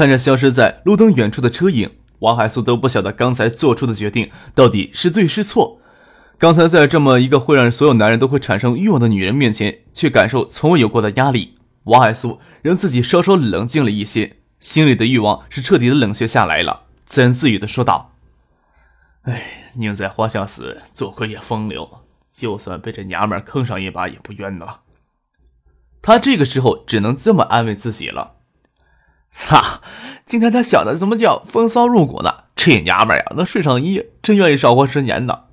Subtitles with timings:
[0.00, 1.90] 看着消失在路灯远处的车影，
[2.20, 5.78] 王海素都不晓得刚才做出的决定到底是对是错。
[6.38, 11.58] 刚才在这么一个会让所有男人都会产生欲望的女人面前，却感受从未有过的压力。
[11.84, 18.12] 王海素让自己稍稍冷静了一些，心里的欲望是彻底的冷却下来了，自言自语的说道
[19.28, 21.86] ：“哎，宁在花下死，做鬼也风流，
[22.32, 24.78] 就算被这娘们坑上一把也不冤呐。”
[26.00, 28.36] 他这个时候只能这么安慰自己了。
[29.32, 29.80] 操！
[30.26, 32.44] 今天他想的怎么叫风骚入骨呢？
[32.54, 35.44] 这娘们呀，能睡上一夜，真愿意少活十年呢。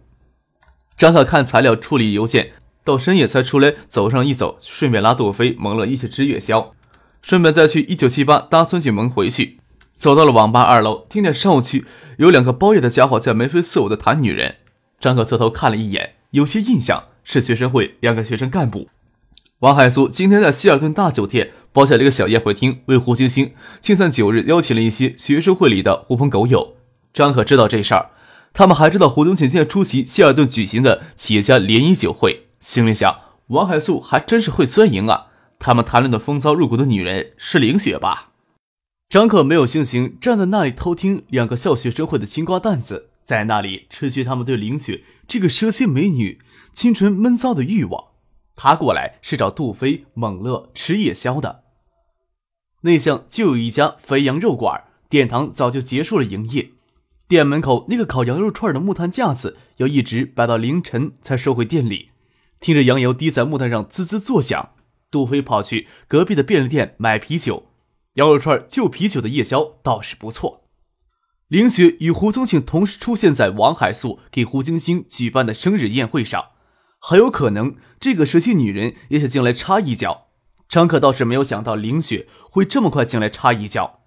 [0.98, 6.74] 张可看材料处理邮件，到深夜才出来走上一走，顺便拉杜飞、蒙乐一起吃夜宵，
[7.22, 9.60] 顺便再去一九七八搭村井门回去。
[9.94, 11.86] 走到了网吧二楼，听见上午区
[12.18, 14.58] 有两个包夜的家伙在眉飞色舞的谈女人。
[15.00, 18.90] 张可侧头看了一眼，有些印象，是学生会两个学生干部。
[19.62, 21.52] 王海苏今天在希尔顿大酒店。
[21.74, 26.76] 包下了一个小宴会厅，为胡星星庆散九日，邀请了一些学生会里的狐朋狗友。
[27.14, 28.10] 张可知道这事儿，
[28.52, 32.48] 他们还知道胡东庆现在出席希尔顿举行的企业家联谊酒会。
[32.60, 35.28] 心里想，王海素还真是会钻营啊！
[35.60, 38.32] 他们谈论的风骚入骨的女人是林雪吧？
[39.08, 46.40] 张可没有心情站在那里偷听两个校学生会的青瓜蛋子在那里吹嘘他们对林雪这个蛇蝎美女
[46.74, 48.06] 清纯闷骚的欲望。
[48.58, 51.64] 他过来是找杜飞、猛乐吃夜宵的。
[52.82, 56.72] 内巷就有一家肥羊肉馆，店堂早就结束了营业。
[57.28, 62.10] 店门口那个烤羊肉串的木炭架子，要一直摆到凌晨才收回店里。
[62.60, 64.72] 听着羊油滴在木炭上滋滋作响，
[65.12, 67.68] 杜飞跑去隔壁的便利店买啤酒。
[68.14, 70.64] 羊肉串就啤酒的夜宵倒是不错。
[71.48, 76.46] 林雪与胡宗庆同时出现在王海素给胡金星举办的生日宴会上，
[77.00, 80.28] 很有可能这个蛇蝎女人也想进来插一脚。
[80.68, 84.02] 张可倒是没有想到林雪会这么快进来插一脚。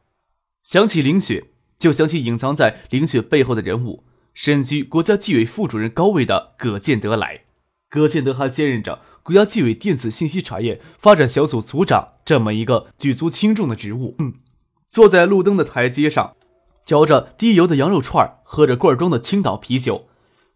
[0.62, 1.46] 想起林雪，
[1.78, 7.44] 就想起隐藏在林雪背后的人物，身居国家纪委副主任高位的葛建德来。
[7.88, 14.14] 葛建德还兼任着国家纪委电子信息产业发展小组组长这么一个举足轻重的职务。
[14.18, 14.34] 嗯，
[14.86, 16.36] 坐在路灯的台阶上，
[16.84, 20.08] 嚼着低油的羊肉串，喝着罐装的青岛啤酒。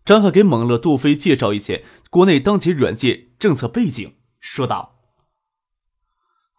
[0.05, 1.83] 张可给猛乐、杜飞介绍一些
[2.15, 5.01] 国内当前软件政策背景，说道。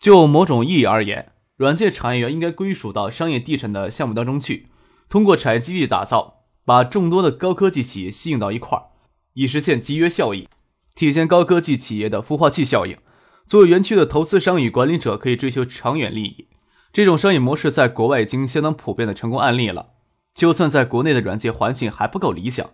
[0.02, 4.68] 就某种意义而言，软件产业园应该归属到商业地产的项目当中去，
[5.08, 8.88] 通过产业基地打造，把众多的高科技企业吸引到一块儿，
[9.36, 10.50] 以实现集约效益，
[10.94, 12.98] 体现高科技企业的孵化器效应。
[13.46, 16.50] 作为园区的投资商与管理者，可以追求长远利益。
[16.92, 19.92] 这种商业模式在国外已经相当普遍的成功案例了。
[20.34, 22.72] 就算在国内的软件环境还不够理想，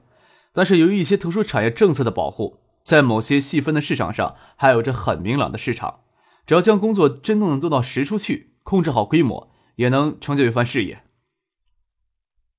[0.51, 6.01] 但是由于一些特殊产业政策的保护，在某些细分的市场上还有着很明朗的市场。
[6.45, 11.03] 只要将工作真正的做到实处去，控制好规模，也能成就一番事业。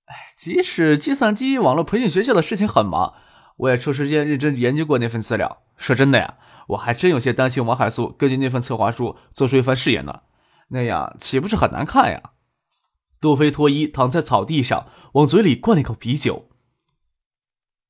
[0.06, 3.14] 哎，即使计算机网络培训学校的事情很忙，
[3.56, 5.62] 我也抽时间认真研究过那份资料。
[5.76, 10.22] 说真的呀，我还真有些担心王海素根据那份策划书做出一番事业呢，
[10.68, 12.32] 那样岂不是很难看呀？
[13.20, 16.48] 杜飞脱衣躺在草地上，往嘴里灌了一口啤酒。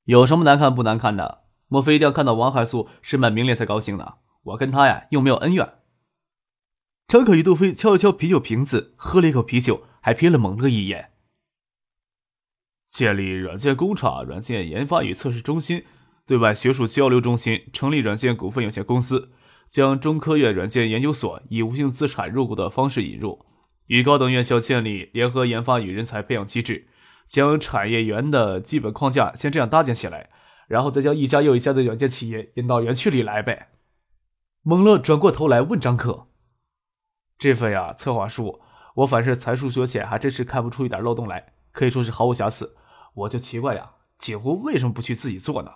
[0.04, 1.41] 有什么难看不难看的？
[1.72, 4.16] 莫非一定要看到王海素身败名裂才高兴呢？
[4.42, 5.78] 我跟他呀，又没有恩怨。
[7.08, 11.12] 张可与杜飞敲了敲啤酒瓶子，喝了一口啤酒，还瞥了猛乐一眼。
[12.86, 15.86] 建立软件工厂、软件研发与测试中心、
[16.26, 19.30] 对外学术交流中心，成立软件股份有限公司，
[19.66, 23.46] 将中科院软件研究所以无形资产入股的方式引入，
[23.86, 26.88] 与高等院校建立联合研发与人才培养机制，
[27.26, 30.28] 将产业园的基本框架先这样搭建起来，
[30.68, 33.70] 然后再将一家又一家的软件企业引到园区里来呗。
[34.62, 36.28] 猛乐转过头来问张克。
[37.38, 38.60] 这份呀策划书，
[38.96, 42.76] 我反是才疏学浅，还真是看不出一点漏洞来，可以说是毫无瑕疵。
[43.14, 45.70] 我就奇怪呀，锦湖为什么不去自己做呢？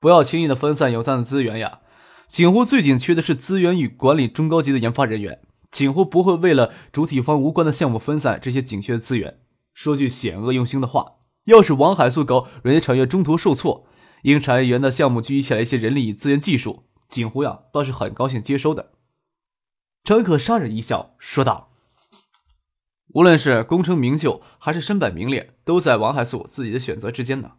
[0.00, 1.80] 不要轻易的分散有限的资源呀。
[2.26, 5.40] 锦湖最紧缺的是资源与管理中高级的研发人员。
[5.70, 9.40] 锦湖不会为了主体方无关的项目分散这些紧缺的资源。
[9.72, 11.14] 说句险恶用心的话，
[11.44, 13.86] 要是王海素搞软件产业中途受挫，
[14.22, 18.92] 因产业园的项目聚集起来一些人力资源技术，景湖呀倒是很高兴接收的。
[20.02, 21.70] 张可杀人一笑，说道
[23.14, 27.52] ：“无论是功成名就，还是身败名裂，都在王海素自己的选择之间呢。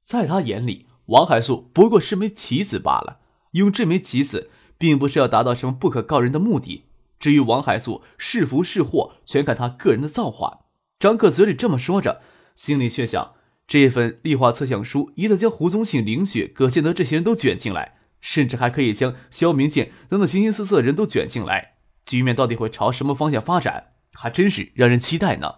[0.00, 3.20] 在他眼里，王海素不过是枚棋子罢了。
[3.52, 6.86] 用这枚棋子，并不是要达到什么不可告人的目的。
[7.20, 10.66] 至于王海素是福是祸，全看他个人的造化。
[10.98, 12.20] 张克嘴里这么说着，
[12.54, 13.34] 心里却想：
[13.66, 21.74] 这份立化测象书一旦将胡宗庆、林雪、葛建德这些人都卷进来，甚至还可以将肖明建等等形形色色的人都卷进来，
[22.04, 23.92] 局面到底会朝什么方向发展？
[24.12, 25.56] 还真是让人期待呢。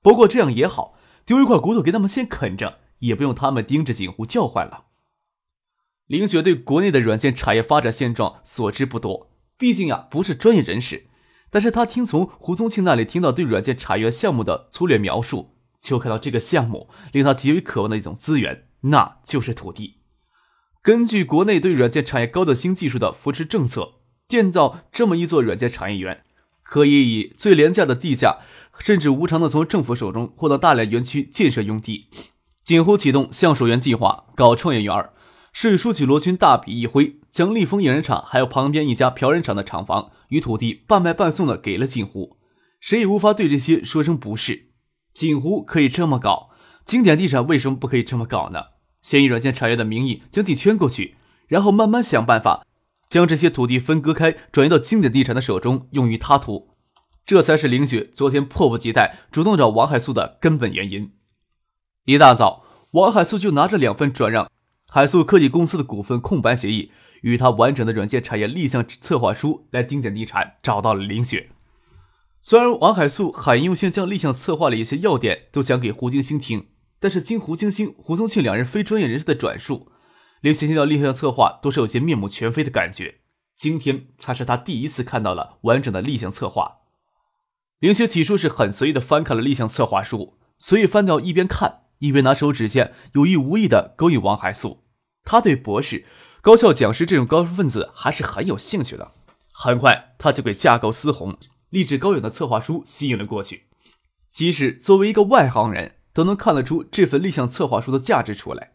[0.00, 4.84] 不过这样也好，丢一块骨头给他们先啃着，也不用他们盯着锦湖叫唤了。
[6.06, 11.08] 林雪对国内的软件产业发展现状所知不多，毕竟呀不是专业人士。
[11.50, 15.55] 但是他听从胡宗庆那里听到对软件产业项目的粗略描述，
[15.88, 19.98] 就看到这个项目令他极为渴望的一种资源，那就是土地。
[20.82, 23.94] 根据国内对软件产业高的新技术的扶持政策，
[24.28, 26.22] 建造这么一座软件产业园。
[26.68, 28.38] 可以以最廉价的地价，
[28.80, 32.08] 甚至无偿的从政府手中获得大量园区建设用地。
[32.64, 35.10] 锦湖启动橡树园计划，搞创业园
[35.52, 42.36] 市委书记罗军大笔一挥，将立丰冶人厂还有旁边一家漂人厂的厂房与土地半卖半送的给了锦湖，
[42.80, 44.65] 谁也无法对这些说声不是。
[45.16, 46.50] 锦湖可以这么搞，
[46.84, 48.64] 经典地产为什么不可以这么搞呢？
[49.00, 51.16] 先以软件产业的名义将地圈过去，
[51.46, 52.66] 然后慢慢想办法。
[53.08, 56.68] 将这些土地分割开，转移到经典地产的手中，用于他图，
[57.24, 61.10] 这才是林雪昨天迫不及待主动找王海素的根本原因。
[62.04, 64.50] 一大早，王海素就拿着两份转让
[64.90, 66.92] 海素科技公司的股份空白协议
[67.22, 71.48] 与他完整的软件产业立项策划书来经典地产找到了林雪。
[72.48, 76.68] 虽然王海素很用心将立项策划的一些要点都讲给胡金星听，
[77.00, 79.90] 但是经胡金星、胡宗庆两人非专业人士的转述。
[80.42, 83.22] 林雪听到立项策划，都是有些面目全非的感觉。
[83.56, 86.82] 今天才是他第一次看到了完整的立项策划。
[87.80, 94.84] 林雪起初是很随意的翻看了立项策划书，随意翻到，一边看一边拿手指尖有意无意的勾引王海素。
[95.24, 96.06] 他对博士、
[96.40, 99.10] 高校讲师这种高知识分子还是很有兴趣的。
[99.50, 101.36] 很快，他就被架构丝红、
[101.76, 103.64] 励志高远的策划书吸引了过去。
[104.30, 108.72] 即使作为一个外行人，都能看得出这份立项策划书的价值出来。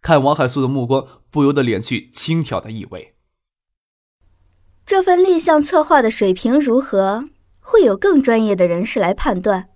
[0.00, 3.16] 看王海素的目光不由得敛去轻佻的意味。
[4.84, 7.24] 这份立项策划的水平如何，
[7.58, 9.70] 会有更专业的人士来判断。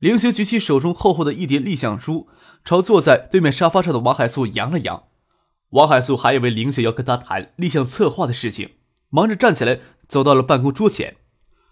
[0.00, 2.28] 凌雪举起手中厚厚的一叠立项书，
[2.62, 5.04] 朝坐在对面沙发上的王海素扬了扬。
[5.70, 8.72] 王海素还以为凌雪要跟他谈立项策划的事情，
[9.08, 11.16] 忙着站起来走到了办公桌前。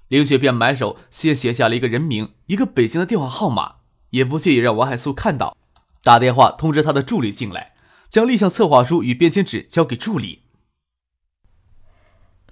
[0.08, 3.76] 凌雪便埋手先写下了一个人名，一个北京的电话号码，
[4.10, 5.56] 也不介意让王海素看到。
[6.02, 7.74] 打电话通知他的助理进来，
[8.08, 10.42] 将立项策划书与便签纸交给助理，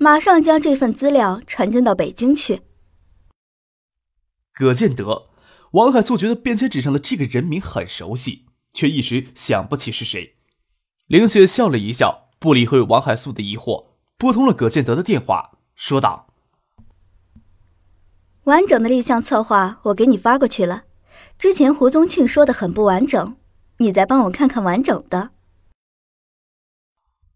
[0.00, 2.62] 马上将这份资料传真到北京去。
[4.52, 5.28] 葛建德，
[5.72, 10.34] 王海素觉得便签纸上的这个人名很熟悉，却一时想不起是谁。
[11.06, 16.29] 凌雪笑了一笑，不理会王海素的疑惑，拨通了葛建德的电话，说道
[18.44, 20.85] ：“完整的立项策划我给你发过去了，
[21.38, 23.37] 之前胡宗庆说的很不完整。”
[23.79, 25.31] 你再帮我看看完整的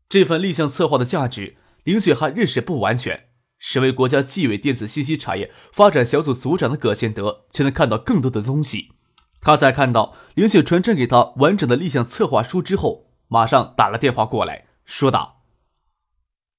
[0.09, 3.29] 这份立项策划的价值，林雪还认识不完全。
[3.59, 8.93] 身为国家纪委电子信息产业发展小组组长的葛建德，却能看到更多的东西。
[9.41, 15.38] 他在看到林雪传真给他完整的立项策划书之后，马上打了电话过来，说道：“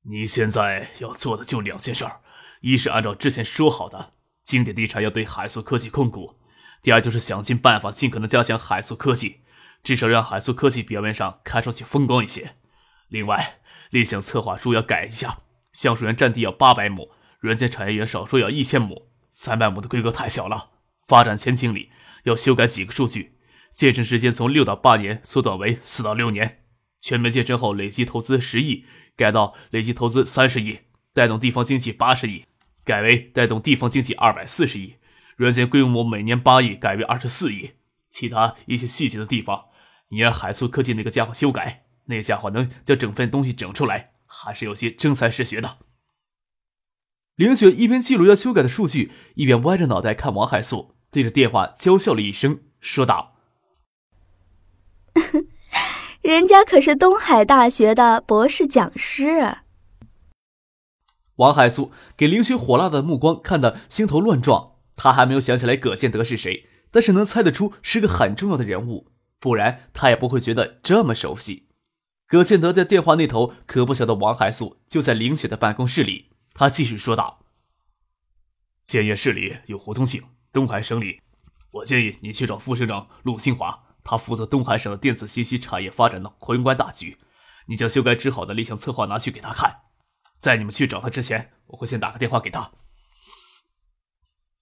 [0.09, 2.21] 你现在要做的就两件事儿，
[2.61, 4.13] 一是按照之前说好的，
[4.43, 6.35] 经典地产要对海素科技控股；
[6.81, 9.41] 第二就是想尽办法，尽可能加强海素科技。”
[9.81, 12.55] 至少让海素科技表面上看上去风光一些。
[13.07, 13.59] 另外，
[13.91, 15.37] 立项策划书要改一下，
[15.71, 20.71] 橡树园占地要八百亩，软件产业园少说要一千亩，三百亩的规格太小了。
[21.07, 21.91] 发展前景里
[22.23, 23.37] 要修改几个数据，
[23.71, 26.63] 建成时间从六到八年缩短为四到六年，
[26.99, 28.85] 全面建成后累计投资十亿，
[29.19, 30.79] 改到累计投资三十亿，
[31.13, 32.45] 带动地方经济八十亿，
[32.85, 34.95] 改为带动地方经济二百四十亿，
[35.35, 37.71] 软件规模每年八亿，改为二十四亿。
[38.09, 39.65] 其他一些细节的地方，
[40.07, 45.79] 你让海素科技那个家伙修改，那家伙能将整份东西整出来，还是有些真才实学的。
[47.35, 53.35] 凌雪一边记录要修改的数据，一边歪着脑袋看王海素，对着电话娇笑了一声，说道
[56.21, 59.59] ：“人家可是东海大学的博士讲师。”
[61.38, 66.67] 王海素给林雪火辣的目光看得心头乱撞，他还没有想起来葛建德是谁。
[66.91, 71.67] 但是能猜得出是个很重要的人物，不然他也不会觉得这么熟悉。
[72.27, 76.31] 葛建德在电话那头可不晓得王海素就在林雪的办公室里。
[76.53, 77.45] 他继续说道
[78.83, 81.21] ：“建业市里有胡宗庆，东海省里，
[81.71, 87.19] 我建议你去找副省长陆新华，他负责东海省的电子信息产业发展的宏观大局。
[87.67, 89.81] 你将修改制好的立项策划拿去给他看，
[90.39, 92.71] 在你们去找他之前，我会先打个电话给他。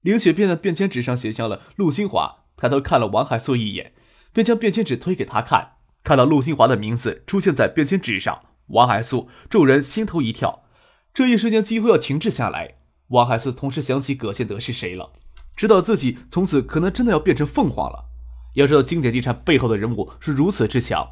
[0.01, 3.93] 林雪便在便签纸上写下了陆新华，抬头看了王海素一眼，
[4.33, 5.77] 便将便签纸推给他看。
[6.03, 10.65] 看到陆新华的名字出现在便签纸上，王海素众人心头一跳，
[11.13, 12.79] 这一瞬间几乎要停滞下来。
[13.07, 15.13] 王海素同时想起葛先德是谁了，
[15.55, 18.09] 知道自己从此可能真的要变成凤凰了。
[18.57, 21.07] 要知道经典地产背后的人物是如此之强，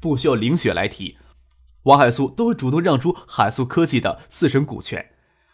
[0.00, 1.18] 不需要林雪来提，
[1.82, 5.10] 王海素都会主动让出海素科技的四成股权。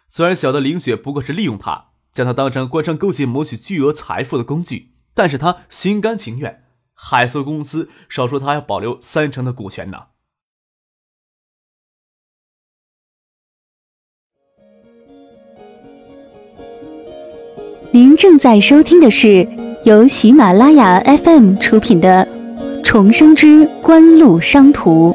[0.08, 1.86] 虽然晓得林雪不过是利用他。
[2.16, 6.64] 将他当成官商勾结谋取巨额财富的工具，但是他心甘情愿。
[6.94, 10.04] 海素公司少说他要保留三成的股权呢。
[17.92, 19.46] 您正在收听的是
[19.86, 22.26] 由喜马拉雅 FM 出品的
[22.82, 25.12] 《重生之官路商途》。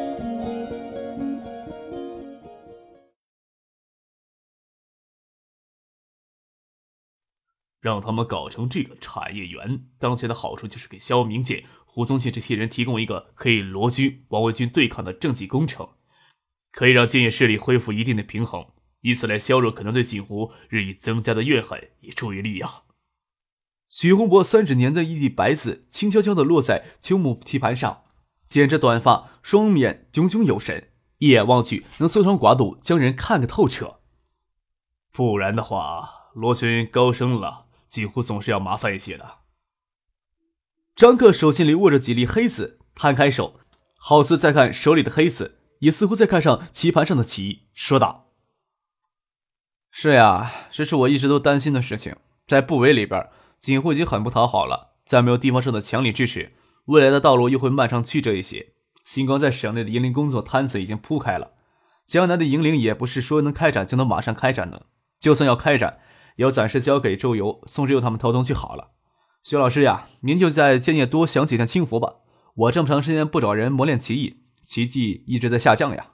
[7.82, 15.90] 让他们搞成这个产业园，当前的好处就是给肖明建、胡宗宪这些人提供一个可以罗军、王维军对抗的政绩工程，
[16.72, 18.66] 可以让建业势力恢复一定的平衡，
[19.02, 22.70] 以此来削弱可能对锦湖日益增加的怨恨，与注意力压。
[23.92, 28.06] 许洪博三十年的一粒白子轻悄悄地落在秋木棋盘上，
[28.48, 34.00] 剪着短发，双眼炯炯有神，一眼望去能搜肠刮肚，将人看个透彻。
[35.12, 37.66] 不然的话，罗军高升了。
[37.86, 39.40] 几乎总是要麻烦一些的。
[40.96, 43.60] 张克手心里握着几粒黑子，摊开手，
[43.98, 48.32] 好似在看手里的黑子，也似乎在看上棋盘上的棋，说道
[49.92, 52.16] ：“是呀，这是我一直都担心的事情。
[52.48, 53.30] 在部委里边，
[53.62, 56.54] 锦湖已经很不讨好了，再没有地方上的强力支持，
[56.86, 58.74] 未来的道路又会漫长曲折一些。
[59.06, 61.52] 星光在省内的营林工作摊子已经铺开了，
[62.04, 64.88] 江南的营林也不是说能开展就能马上开展的，
[65.20, 66.00] 就算要开展。”
[66.38, 68.92] 也要暂时交给周游、宋之佑他们头疼就好了。
[69.44, 72.16] 薛老师呀，您就在建业多享几天清福吧。
[72.56, 76.14] 我这么长时间不找人磨练棋艺，棋技一直在下降呀。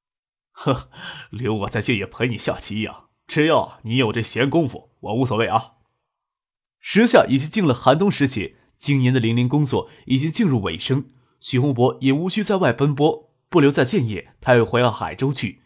[0.52, 0.88] 呵，
[1.28, 5.74] 留我在建业陪你下棋呀，只要你有这闲工夫，我无所谓啊。
[6.80, 11.04] 时下已经进了寒冬时节，今年的零零工作已经进入尾声，
[11.38, 15.60] 许洪博也无需在外奔波，不留在建业，他又回到海州去。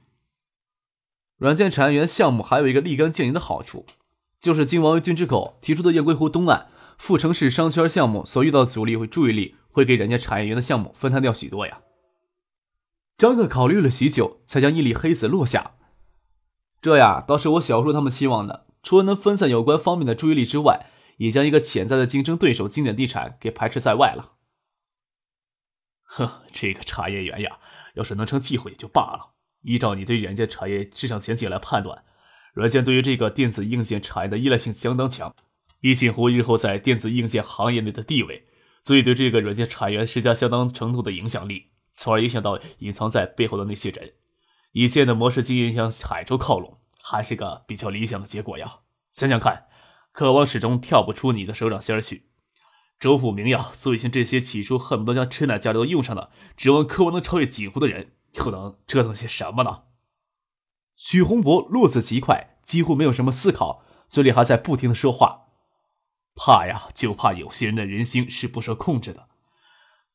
[1.36, 3.86] 软件产业园项目还有一个立竿见影的好处，
[4.40, 6.68] 就是经王维军之口提出的雁归湖东岸
[6.98, 11.80] 副城市商圈项目所遇到的阻力和注意力，会给人家产业园的项目分摊掉许多呀。
[13.16, 15.76] 张克考虑了许久，才将一粒黑子落下。
[16.82, 24.32] 这呀，倒是我小叔他们期望的，除了能分散有关方面的注意力之外，也将一个潜在的竞争对手经典地产给排斥在外了。
[26.04, 27.58] 哼，这个产业园呀，
[27.94, 29.34] 要是能成机会也就罢了。
[29.62, 32.04] 依照你对软件产业市场前景来判断，
[32.52, 35.34] 软件对于这个电子硬件产业的依赖性相当强。
[35.80, 38.46] 以锦湖日后在电子硬件行业内的地位，
[38.82, 44.12] 足以对这个软件产业施加相当程度的影响力，从而影响到隐藏在背后的那些人。
[44.72, 48.80] 以现的模式经营向海州靠拢，还是个比较理想的结果呀。
[49.12, 49.66] 想想看，
[50.14, 52.28] 渴望始终跳不出你的手掌心儿去。
[53.00, 58.12] 周府明呀，做一些这些起初恨不得将吃奶价都用上的，指望渴望能超越锦湖的人。
[58.34, 59.82] 又能折腾些什么呢？
[60.96, 65.46] 许洪博落子极快，几乎没有什么思考，嘴里还在不停的说话。
[66.36, 69.28] 怕呀，就怕有些人的人心是不受控制的。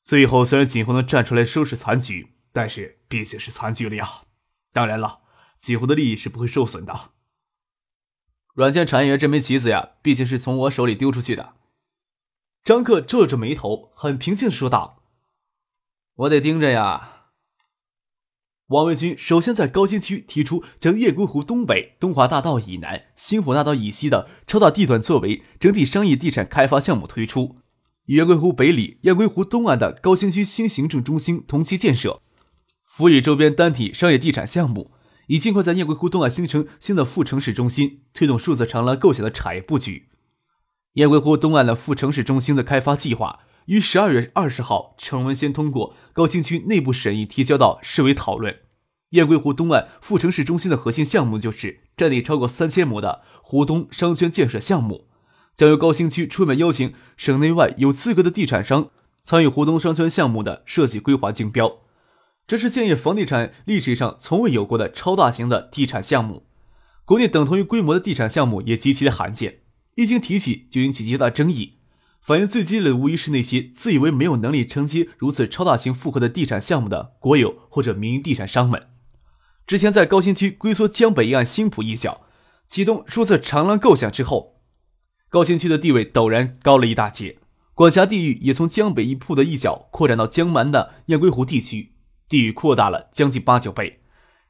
[0.02, 4.24] 最后虽然锦湖能站出来收拾残局，但是毕竟是残局了呀。
[4.72, 5.20] 当然了，
[5.58, 7.12] 锦湖的利益是不会受损的。
[8.54, 11.54] 软件产业园这枚棋子呀，毕竟是从我手里丢出去的。
[12.64, 15.04] 张克皱着眉头，很平静的说道
[16.16, 17.16] ：“我得盯着呀。”
[18.68, 27.56] 王文军首先在高新区提出，将雁归湖东北、东华大道以南、星火大道以西的超大地段作为整体商业地产开发项目推出，
[28.06, 32.22] 与雁归湖北里、雁归湖东岸的高新区新行政中心同期建设，
[32.84, 34.92] 辅以周边单体商业地产项目，
[35.30, 40.08] 以尽快在雁归湖东岸形成新的副城市中心，推动数字长廊构想的产业布局。
[40.94, 43.42] 雁归湖东岸的副城市中心的开发计划。
[43.66, 48.58] 于十二月二十号，陈文先通过高新区内部审议，提交到市委讨论。
[49.12, 55.06] 雁归湖东岸副城市中心的核心项目就是占地超过三千亩的湖东商圈建设项目，
[55.54, 58.90] 将由高新区出面邀请省内外有资格的地产商
[59.22, 61.82] 参与湖东商圈项目的设计规划竞标。
[62.50, 66.48] 这是建业房地产历史上从未有过的超大型的地产项目。
[67.06, 69.60] 国内等同于规模的地产项目也极其的罕见，
[69.98, 71.78] 一经提起就引起极大争议。
[72.20, 78.88] 反应最激烈的无疑是那些自以为没有能力承接如此超大型复合的地产项目的国有或者民营地产商们。
[79.68, 82.22] 之前在高新区龟缩江北一案新浦一角
[82.68, 84.56] 启动数字长廊构想之后，
[85.30, 87.38] 高新区的地位陡然高了一大截，
[87.76, 91.94] 管辖地域也从江北一铺的一角扩展到江南的雁归湖地区，
[92.30, 94.00] 地域扩大了将近八九倍。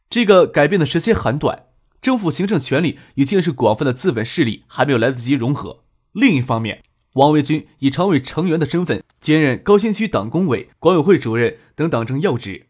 [0.09, 1.67] 这个改变的时间很短，
[2.01, 5.83] 政府行政权力与建设广泛的资本势力还没有来得及融合。
[6.12, 6.83] 另一方面，
[7.13, 12.67] 王维军以常委成员的身份兼任高新区党工委、管委会主任等党政要职。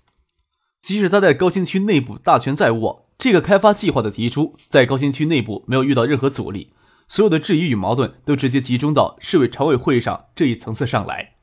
[0.80, 6.72] 即使他在高新区内部大权在握，这个开发计划的提出在高新区内部没有遇到任何阻力，
[7.08, 11.36] 所有的质疑与矛盾都直接集中到市委常委会上这一层次上来。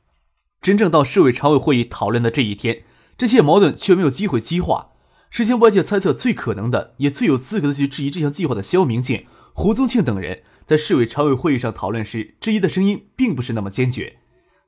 [0.61, 2.83] 真正到市委常委会议讨论的这一天，
[3.17, 4.91] 这些矛盾却没有机会激化。
[5.29, 10.43] 事先外界猜测最可能的，也最有资格的去质疑这项计划的肖明建、胡宗庆等人。
[10.65, 14.19] 在市委常委会议上讨论时，质疑的声音并不是那么坚决。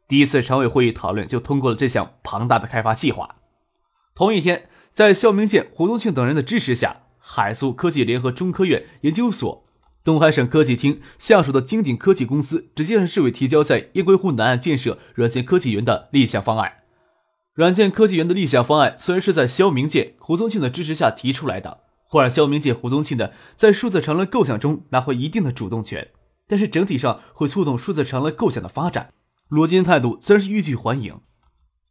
[0.07, 3.35] 第一次常委会议讨论就通过了这项庞大的开发计划。
[4.15, 9.65] 同一天，在肖明建、胡宗庆等人的支持下，海苏科技联合中科院研究所、
[10.03, 16.78] 东海省科技厅下属的金鼎科技公司直接向市委提交在雁归湖南岸建设软件科技园的立项方案。
[17.59, 21.81] 软件科技园的立项方案虽然是在肖明建、胡宗庆的支持下提出来的。
[22.07, 26.11] 会让肖明建、胡宗庆的在数字长廊构想中拿回一定的主动权，
[26.47, 29.11] 但是整体上会促动数字长廊构想的发展。
[29.49, 31.19] 罗金态度自然是欲拒还迎。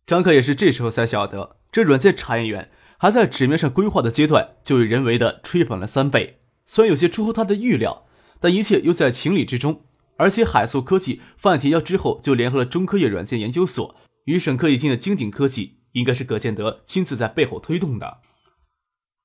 [0.06, 6.38] 张克也是这时候才晓得，这软件产业园还在纸面上规划的阶段，就以人为的吹捧了三倍。
[6.64, 8.06] 虽然有些出乎他的预料，
[8.40, 9.82] 但一切又在情理之中。
[10.16, 13.94] 而且海素科技范提交之后，就联合了中科院软件研究所
[14.28, 18.18] 与省科技厅的金鼎科技，应该是葛建德亲自在背后推动的。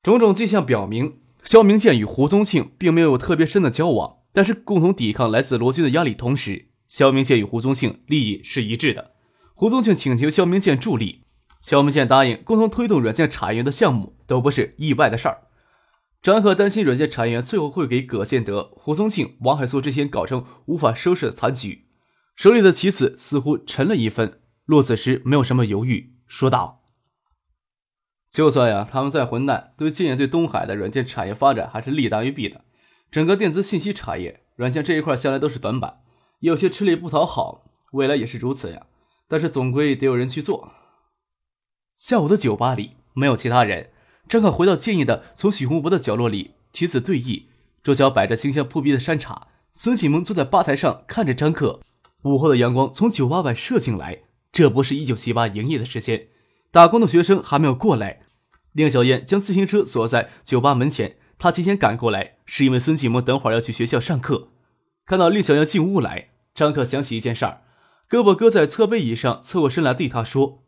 [0.01, 6.13] 种种迹象表明，肖明建与胡宗庆并没有特别深的交往，但是共同抵抗来自罗军的压力。
[6.13, 9.11] 同时，肖明建与胡宗庆利益是一致的。
[9.53, 11.25] 胡宗庆请求肖明建助力，
[11.59, 15.47] 肖明建答应共同推动软件产业园的项目，都不是意外的事儿。
[16.21, 21.87] 张可担心软件产业园最后会给葛建德、胡宗庆、王海素这些搞成无法收拾的残局，
[22.37, 24.39] 手里的棋子似乎沉了一分。
[24.65, 26.81] 落子时没有什么犹豫，说道。
[28.29, 32.65] 就算呀，他们再混蛋，对建业对东海的软件产业发展还是利大于弊的。
[33.11, 35.99] 整个电子信息产业软件这一块向来都是短板，
[36.39, 38.87] 有些吃力不讨好，未来也是如此呀。
[39.27, 40.71] 但是总归得有人去做。
[41.95, 43.91] 下午的酒吧里没有其他人，
[44.27, 47.43] 张可回到建业的从许洪博的角落里，棋子对弈，
[47.83, 49.47] 桌角摆着清香扑鼻的山茶。
[49.71, 51.81] 孙启蒙坐在吧台上看着张克。
[52.23, 54.23] 午后的阳光从酒吧外射进来，
[54.53, 56.29] 这不是一九七八营业的时间。
[56.71, 58.21] 打工的学生还没有过来，
[58.71, 61.17] 令小燕将自行车锁在酒吧门前。
[61.37, 64.49] 她提前赶过来，是因为孙启萌等会儿要去学校上课。
[65.05, 67.63] 看到令小燕进屋来，张克想起一件事儿，
[68.07, 70.63] 胳膊搁在侧背椅上，侧过身来对他说：“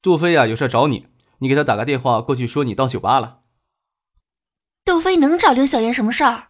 [0.00, 1.08] 杜飞呀，有事找你，
[1.38, 3.40] 你给他打个电话过去，说你到酒吧了。”
[4.84, 6.48] 杜飞能找令小燕什么事儿？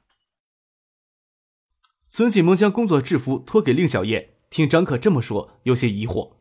[2.07, 6.40] 孙启萌将工作制服脱给令小燕，听张克这么说，有些疑惑。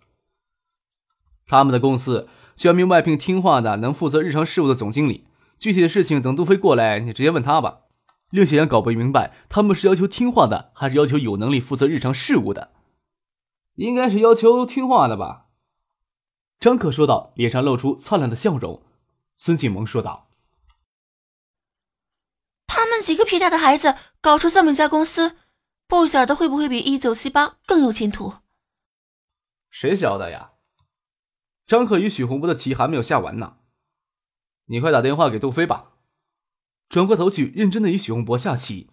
[1.50, 5.26] 他们的公司需要名外聘听话的、能负责日常事务的总经理。
[5.58, 7.80] 具体的事情等杜飞过来，你直接问他吧。
[8.30, 12.72] 令小燕搞不明白，他们是要求听话的，还是要求有能力负责日常事务的？
[13.74, 15.48] 应该是要求听话的吧？
[16.60, 18.84] 张可说道，脸上露出灿烂的笑容。
[19.36, 20.30] 孙锦萌说道
[22.68, 25.38] ：“他们几个皮大的孩子搞出这么一家公司，
[25.88, 28.34] 不晓得会不会比一九七八更有前途？
[29.72, 30.52] 谁晓得呀？”
[31.70, 33.58] 张克与许洪博的棋还没有下完呢，
[34.66, 35.92] 你快打电话给杜飞吧。
[36.90, 38.90] 转过头去，认真的与许洪博下棋。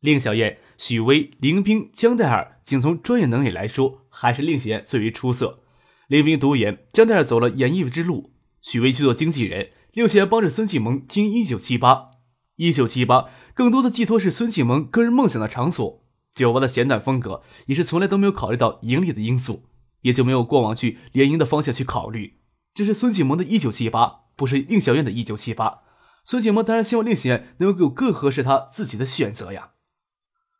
[0.00, 5.60] 令小燕、许巍、林冰、江黛儿，仅从专业能力来说，还是令小燕最为出色。
[6.08, 12.08] 林冰读研，江黛儿走了演艺之路，许巍去做经纪人，令小燕帮着孙启萌经营一九七八。
[12.56, 16.04] 一九七八更多的寄托是孙启萌个人梦想的场所。
[16.34, 19.69] 酒吧的闲淡风格，也是从来都没有考虑到盈利的因素。
[20.02, 22.40] 也就没有过往去联营的方向去考虑，
[22.74, 25.82] 这是孙启萌的一九七八，不是令小燕的一九七八。
[26.24, 29.72] 孙启萌当然希望令小燕能够有更合适他自己的选择呀。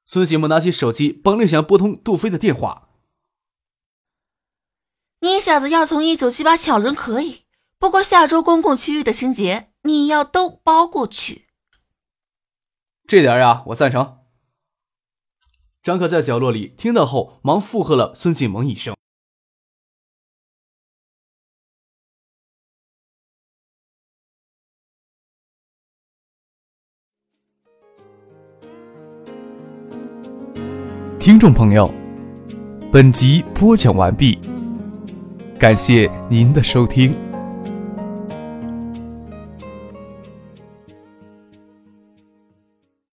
[0.05, 2.88] 孙启萌拿起手机帮令小燕拨通杜飞的电话。
[5.20, 7.42] 你小子要从一九七八抢人可以，
[7.79, 11.46] 不过下周公共区域的清洁你要都包过去。
[13.07, 14.18] 这点呀，我赞成。
[15.83, 18.96] 张可在角落里听到后，忙附和了孙启萌一声。
[31.30, 31.88] 听众朋友，
[32.90, 34.36] 本集播讲完毕，
[35.60, 37.14] 感谢您的收听。